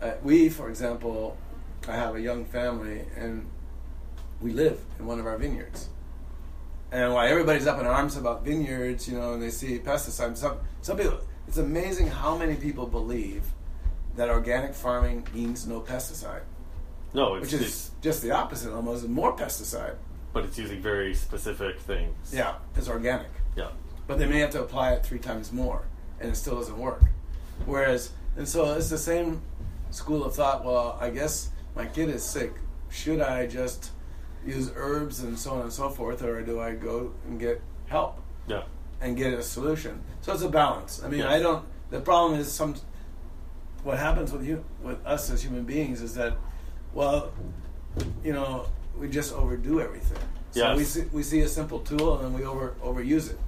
[0.00, 1.36] Uh, we, for example,
[1.88, 3.48] I have a young family, and
[4.40, 5.88] we live in one of our vineyards.
[6.92, 10.58] And while everybody's up in arms about vineyards, you know, and they see pesticides, some
[10.82, 13.42] some people, it's amazing how many people believe
[14.16, 16.42] that organic farming means no pesticide,
[17.12, 19.96] No, it's, which is it's just the opposite, almost more pesticide.
[20.32, 22.32] but it's using very specific things.
[22.32, 23.28] Yeah, it's organic.
[23.56, 23.68] yeah.
[24.08, 25.82] But they may have to apply it three times more,
[26.18, 27.02] and it still doesn't work.
[27.66, 29.42] Whereas, and so it's the same
[29.90, 30.64] school of thought.
[30.64, 32.54] Well, I guess my kid is sick.
[32.90, 33.90] Should I just
[34.44, 38.18] use herbs and so on and so forth, or do I go and get help
[38.48, 38.62] Yeah.
[39.00, 40.02] and get a solution?
[40.22, 41.02] So it's a balance.
[41.04, 41.30] I mean, Yeah.
[41.30, 41.64] I don't.
[41.90, 42.74] The problem is some.
[43.84, 46.36] What happens with you, with us as human beings, is that,
[46.92, 47.30] well,
[48.24, 48.66] you know,
[48.98, 50.18] we just overdo everything.
[50.50, 50.76] So Yes.
[50.76, 53.38] we see, we see a simple tool and then we over overuse it.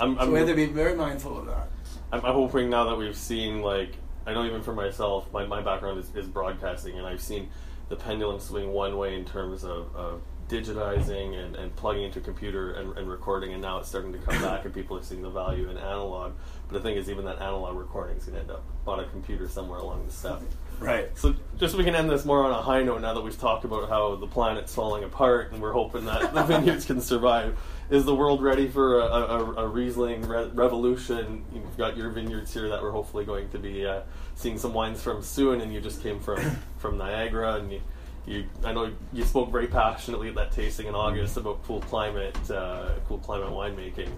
[0.00, 1.68] I'm, So I'm, we have to be very mindful of that.
[2.12, 3.96] I'm, I'm hoping now that we've seen like
[4.28, 7.48] I know even for myself, my, my background is, is broadcasting, and I've seen
[7.88, 12.22] the pendulum swing one way in terms of, of digitizing and, and plugging into a
[12.22, 15.22] computer and, and recording, and now it's starting to come back, and people are seeing
[15.22, 16.34] the value in analog.
[16.68, 19.04] But the thing is, even that analog recording is going to end up on a
[19.04, 20.42] computer somewhere along the step.
[20.78, 21.16] Right.
[21.16, 23.38] So, just so we can end this more on a high note now that we've
[23.38, 27.58] talked about how the planet's falling apart and we're hoping that the vineyards can survive.
[27.90, 31.42] Is the world ready for a, a, a Riesling re- revolution?
[31.54, 34.02] You've got your vineyards here that we're hopefully going to be uh,
[34.34, 36.38] seeing some wines from soon, and you just came from,
[36.78, 37.80] from Niagara, and you,
[38.26, 42.36] you I know you spoke very passionately at that tasting in August about cool climate,
[42.50, 44.10] uh, cool climate winemaking.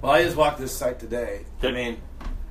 [0.00, 1.44] Well, I just walked this site today.
[1.62, 2.00] I mean,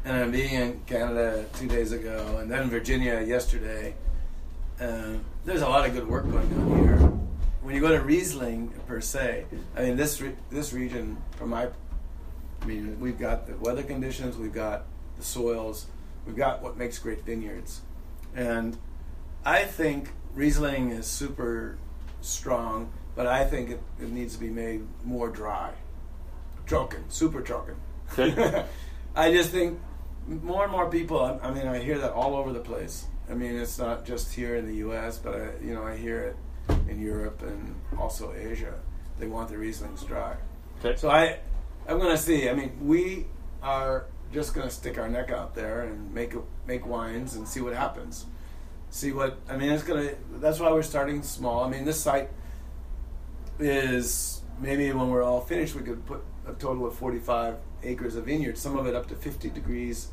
[0.05, 3.95] and I'm being in Canada two days ago, and then Virginia yesterday.
[4.79, 7.22] Um, there's a lot of good work going on here.
[7.63, 9.45] When you go to Riesling per se,
[9.75, 11.69] I mean this re- this region, from my,
[12.61, 14.83] I mean we've got the weather conditions, we've got
[15.15, 15.87] the soils,
[16.25, 17.81] we've got what makes great vineyards,
[18.35, 18.77] and
[19.45, 21.77] I think Riesling is super
[22.19, 25.71] strong, but I think it, it needs to be made more dry.
[26.65, 27.75] Trocken, super trocken.
[28.17, 28.65] Okay.
[29.15, 29.79] I just think
[30.27, 31.19] more and more people.
[31.21, 33.05] I, I mean, I hear that all over the place.
[33.29, 36.19] I mean, it's not just here in the U.S., but I, you know, I hear
[36.19, 36.35] it
[36.89, 38.73] in Europe and also Asia.
[39.19, 40.35] They want the Rieslings dry.
[40.79, 40.95] Okay.
[40.97, 41.39] So I,
[41.87, 42.49] I'm going to see.
[42.49, 43.27] I mean, we
[43.61, 46.33] are just going to stick our neck out there and make
[46.65, 48.25] make wines and see what happens.
[48.89, 49.71] See what I mean.
[49.71, 50.11] It's gonna.
[50.35, 51.63] That's why we're starting small.
[51.63, 52.29] I mean, this site
[53.59, 58.25] is maybe when we're all finished, we could put a total of 45 acres of
[58.25, 58.57] vineyard.
[58.57, 60.09] Some of it up to 50 degrees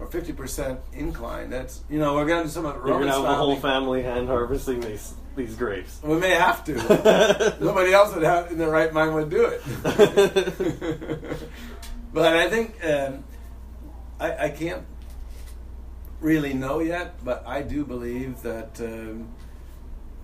[0.00, 1.50] or fifty percent incline.
[1.50, 4.28] That's you know we're gonna do some of You're gonna have the whole family- hand
[4.28, 6.00] harvesting these these grapes.
[6.02, 6.74] We may have to.
[7.60, 9.62] Nobody else would have in their right mind would do it.
[12.12, 13.24] but I think um,
[14.18, 14.82] I, I can't
[16.20, 19.28] really know yet, but I do believe that um,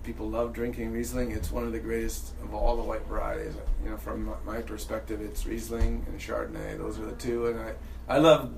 [0.03, 1.31] people love drinking Riesling.
[1.31, 3.53] It's one of the greatest of all the white varieties.
[3.83, 6.77] You know, from my- my perspective, it's Riesling and Chardonnay.
[6.77, 7.73] Those are the two, and I
[8.09, 8.53] I love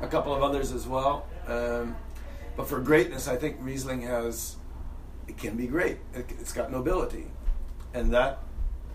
[0.00, 1.26] a couple of others as well.
[1.46, 1.96] Um,
[2.56, 4.56] but for greatness, I think Riesling has
[5.28, 5.98] it can be great.
[6.14, 7.26] It, it's got nobility,
[7.94, 8.40] and that,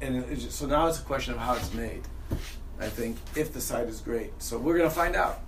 [0.01, 2.03] and it's just, so now it's a question of how it's made.
[2.79, 5.39] I think if the site is great, so we're gonna find out.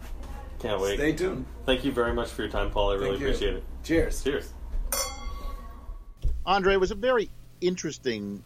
[0.59, 0.97] Can't wait.
[0.97, 1.45] Stay tuned.
[1.65, 2.91] Thank you very much for your time, Paul.
[2.91, 3.27] I really you.
[3.27, 3.63] appreciate it.
[3.83, 4.23] Cheers.
[4.23, 4.53] Cheers.
[6.45, 8.41] Andre, it was a very interesting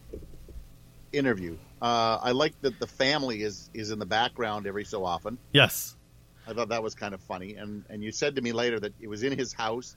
[1.12, 1.56] interview.
[1.80, 5.38] Uh, I like that the family is is in the background every so often.
[5.52, 5.96] Yes.
[6.46, 7.54] I thought that was kind of funny.
[7.54, 9.96] And and you said to me later that it was in his house,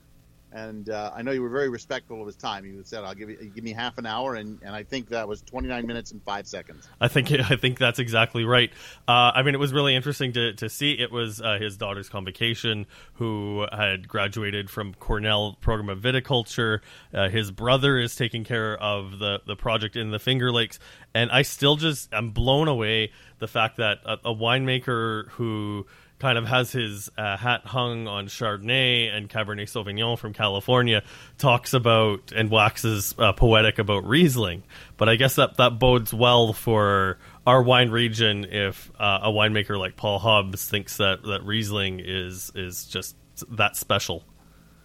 [0.55, 2.65] and uh, I know you were very respectful of his time.
[2.65, 5.27] You said, "I'll give you give me half an hour," and, and I think that
[5.27, 6.87] was 29 minutes and five seconds.
[7.01, 8.71] I think I think that's exactly right.
[9.07, 10.93] Uh, I mean, it was really interesting to, to see.
[10.93, 16.79] It was uh, his daughter's convocation, who had graduated from Cornell program of viticulture.
[17.13, 20.79] Uh, his brother is taking care of the the project in the Finger Lakes,
[21.13, 25.85] and I still just I'm blown away the fact that a, a winemaker who
[26.19, 31.03] kind of has his uh, hat hung on Chardonnay and Cabernet Sauvignon from California,
[31.37, 34.63] talks about and waxes uh, poetic about Riesling.
[34.97, 39.77] But I guess that that bodes well for our wine region if uh, a winemaker
[39.77, 43.15] like Paul Hobbs thinks that that Riesling is is just
[43.49, 44.23] that special.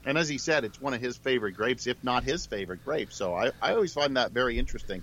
[0.04, 3.12] And as he said, it's one of his favorite grapes, if not his favorite grape.
[3.12, 5.02] So I, I always find that very interesting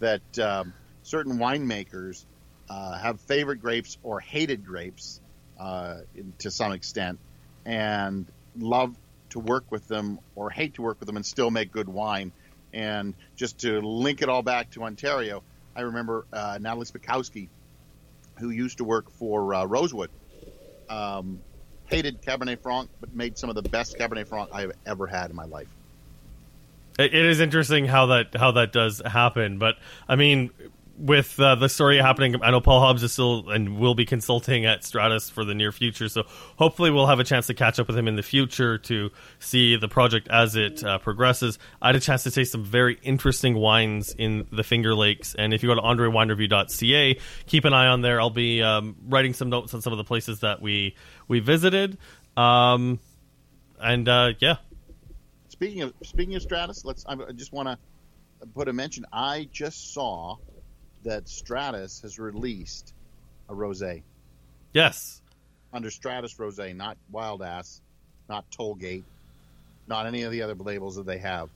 [0.00, 2.26] that um, certain winemakers
[2.68, 5.20] uh, have favorite grapes or hated grapes
[5.58, 7.18] uh, in- to some extent
[7.64, 8.26] and
[8.58, 8.94] love
[9.30, 12.32] to work with them or hate to work with them and still make good wine.
[12.72, 15.42] And just to link it all back to Ontario,
[15.76, 17.48] I remember uh, Natalie Spytkowsky,
[18.38, 20.10] who used to work for uh, Rosewood.
[20.88, 21.40] Um,
[21.86, 25.30] hated Cabernet Franc, but made some of the best Cabernet Franc I have ever had
[25.30, 25.68] in my life.
[26.98, 29.76] It is interesting how that how that does happen, but
[30.08, 30.50] I mean,
[30.96, 34.64] with uh, the story happening, I know Paul Hobbs is still and will be consulting
[34.64, 36.08] at Stratus for the near future.
[36.08, 36.24] So
[36.56, 39.76] hopefully, we'll have a chance to catch up with him in the future to see
[39.76, 41.58] the project as it uh, progresses.
[41.82, 45.52] I had a chance to taste some very interesting wines in the Finger Lakes, and
[45.52, 48.20] if you go to AndreWineReview.ca, keep an eye on there.
[48.20, 50.96] I'll be um, writing some notes on some of the places that we
[51.28, 51.98] we visited.
[52.36, 53.00] Um,
[53.80, 54.56] and uh, yeah,
[55.54, 57.06] Speaking of speaking of Stratus, let's.
[57.06, 57.78] I just want to
[58.56, 59.06] put a mention.
[59.12, 60.36] I just saw
[61.04, 62.92] that Stratus has released
[63.48, 64.02] a rosé
[64.74, 65.22] yes,
[65.72, 67.80] under Stratus Rosé, not Wild Ass,
[68.28, 69.04] not Tollgate,
[69.86, 71.48] not any of the other labels that they have.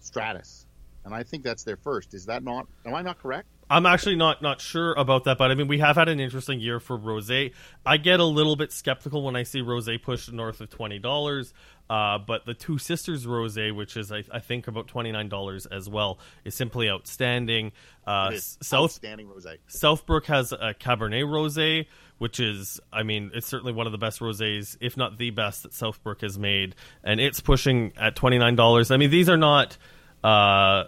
[0.00, 0.66] Stratus,
[1.04, 2.14] and I think that's their first.
[2.14, 2.68] Is that not?
[2.86, 3.48] Am I not correct?
[3.70, 6.60] I'm actually not not sure about that, but I mean we have had an interesting
[6.60, 7.52] year for rosé.
[7.84, 11.54] I get a little bit skeptical when I see rosé pushed north of twenty dollars,
[11.88, 15.66] uh, but the Two Sisters rosé, which is I, I think about twenty nine dollars
[15.66, 17.72] as well, is simply outstanding.
[18.06, 19.58] Uh, is South outstanding rosé.
[19.68, 21.86] Southbrook has a Cabernet Rosé,
[22.18, 25.62] which is, I mean, it's certainly one of the best rosés, if not the best
[25.62, 28.90] that Southbrook has made, and it's pushing at twenty nine dollars.
[28.90, 29.76] I mean, these are not.
[30.22, 30.84] Uh,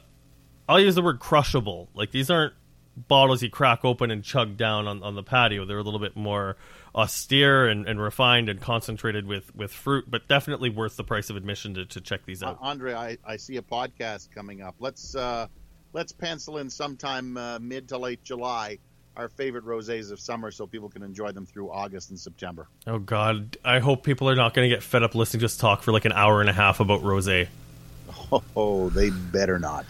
[0.68, 1.88] I'll use the word crushable.
[1.94, 2.54] Like these aren't
[2.96, 5.64] bottles you crack open and chug down on, on the patio.
[5.64, 6.56] They're a little bit more
[6.94, 11.36] austere and, and refined and concentrated with, with fruit, but definitely worth the price of
[11.36, 12.58] admission to, to check these Uh, out.
[12.60, 14.74] Andre, I, I see a podcast coming up.
[14.78, 15.46] Let's uh,
[15.92, 18.78] let's pencil in sometime uh, mid to late July
[19.16, 22.68] our favorite rosés of summer, so people can enjoy them through August and September.
[22.86, 25.56] Oh God, I hope people are not going to get fed up listening to us
[25.56, 27.48] talk for like an hour and a half about rosé.
[28.56, 29.86] Oh, they better not.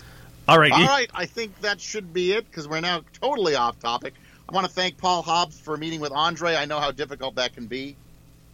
[0.48, 3.54] All right, All you- right, I think that should be it because we're now totally
[3.56, 4.14] off topic.
[4.48, 6.54] I want to thank Paul Hobbs for meeting with Andre.
[6.54, 7.96] I know how difficult that can be.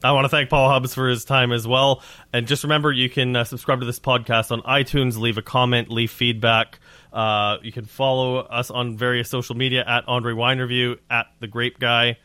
[0.04, 2.02] I want to thank Paul Hobbs for his time as well.
[2.32, 5.90] And just remember, you can uh, subscribe to this podcast on iTunes, leave a comment,
[5.90, 6.80] leave feedback.
[7.12, 11.46] Uh, you can follow us on various social media at Andre Wine Review, at The
[11.46, 12.16] Grape Guy.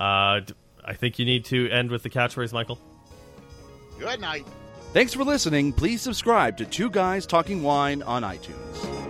[0.00, 2.78] Uh, d- I think you need to end with the catchphrase, Michael.
[4.00, 4.44] Good night.
[4.92, 5.72] Thanks for listening.
[5.72, 9.01] Please subscribe to Two Guys Talking Wine on iTunes.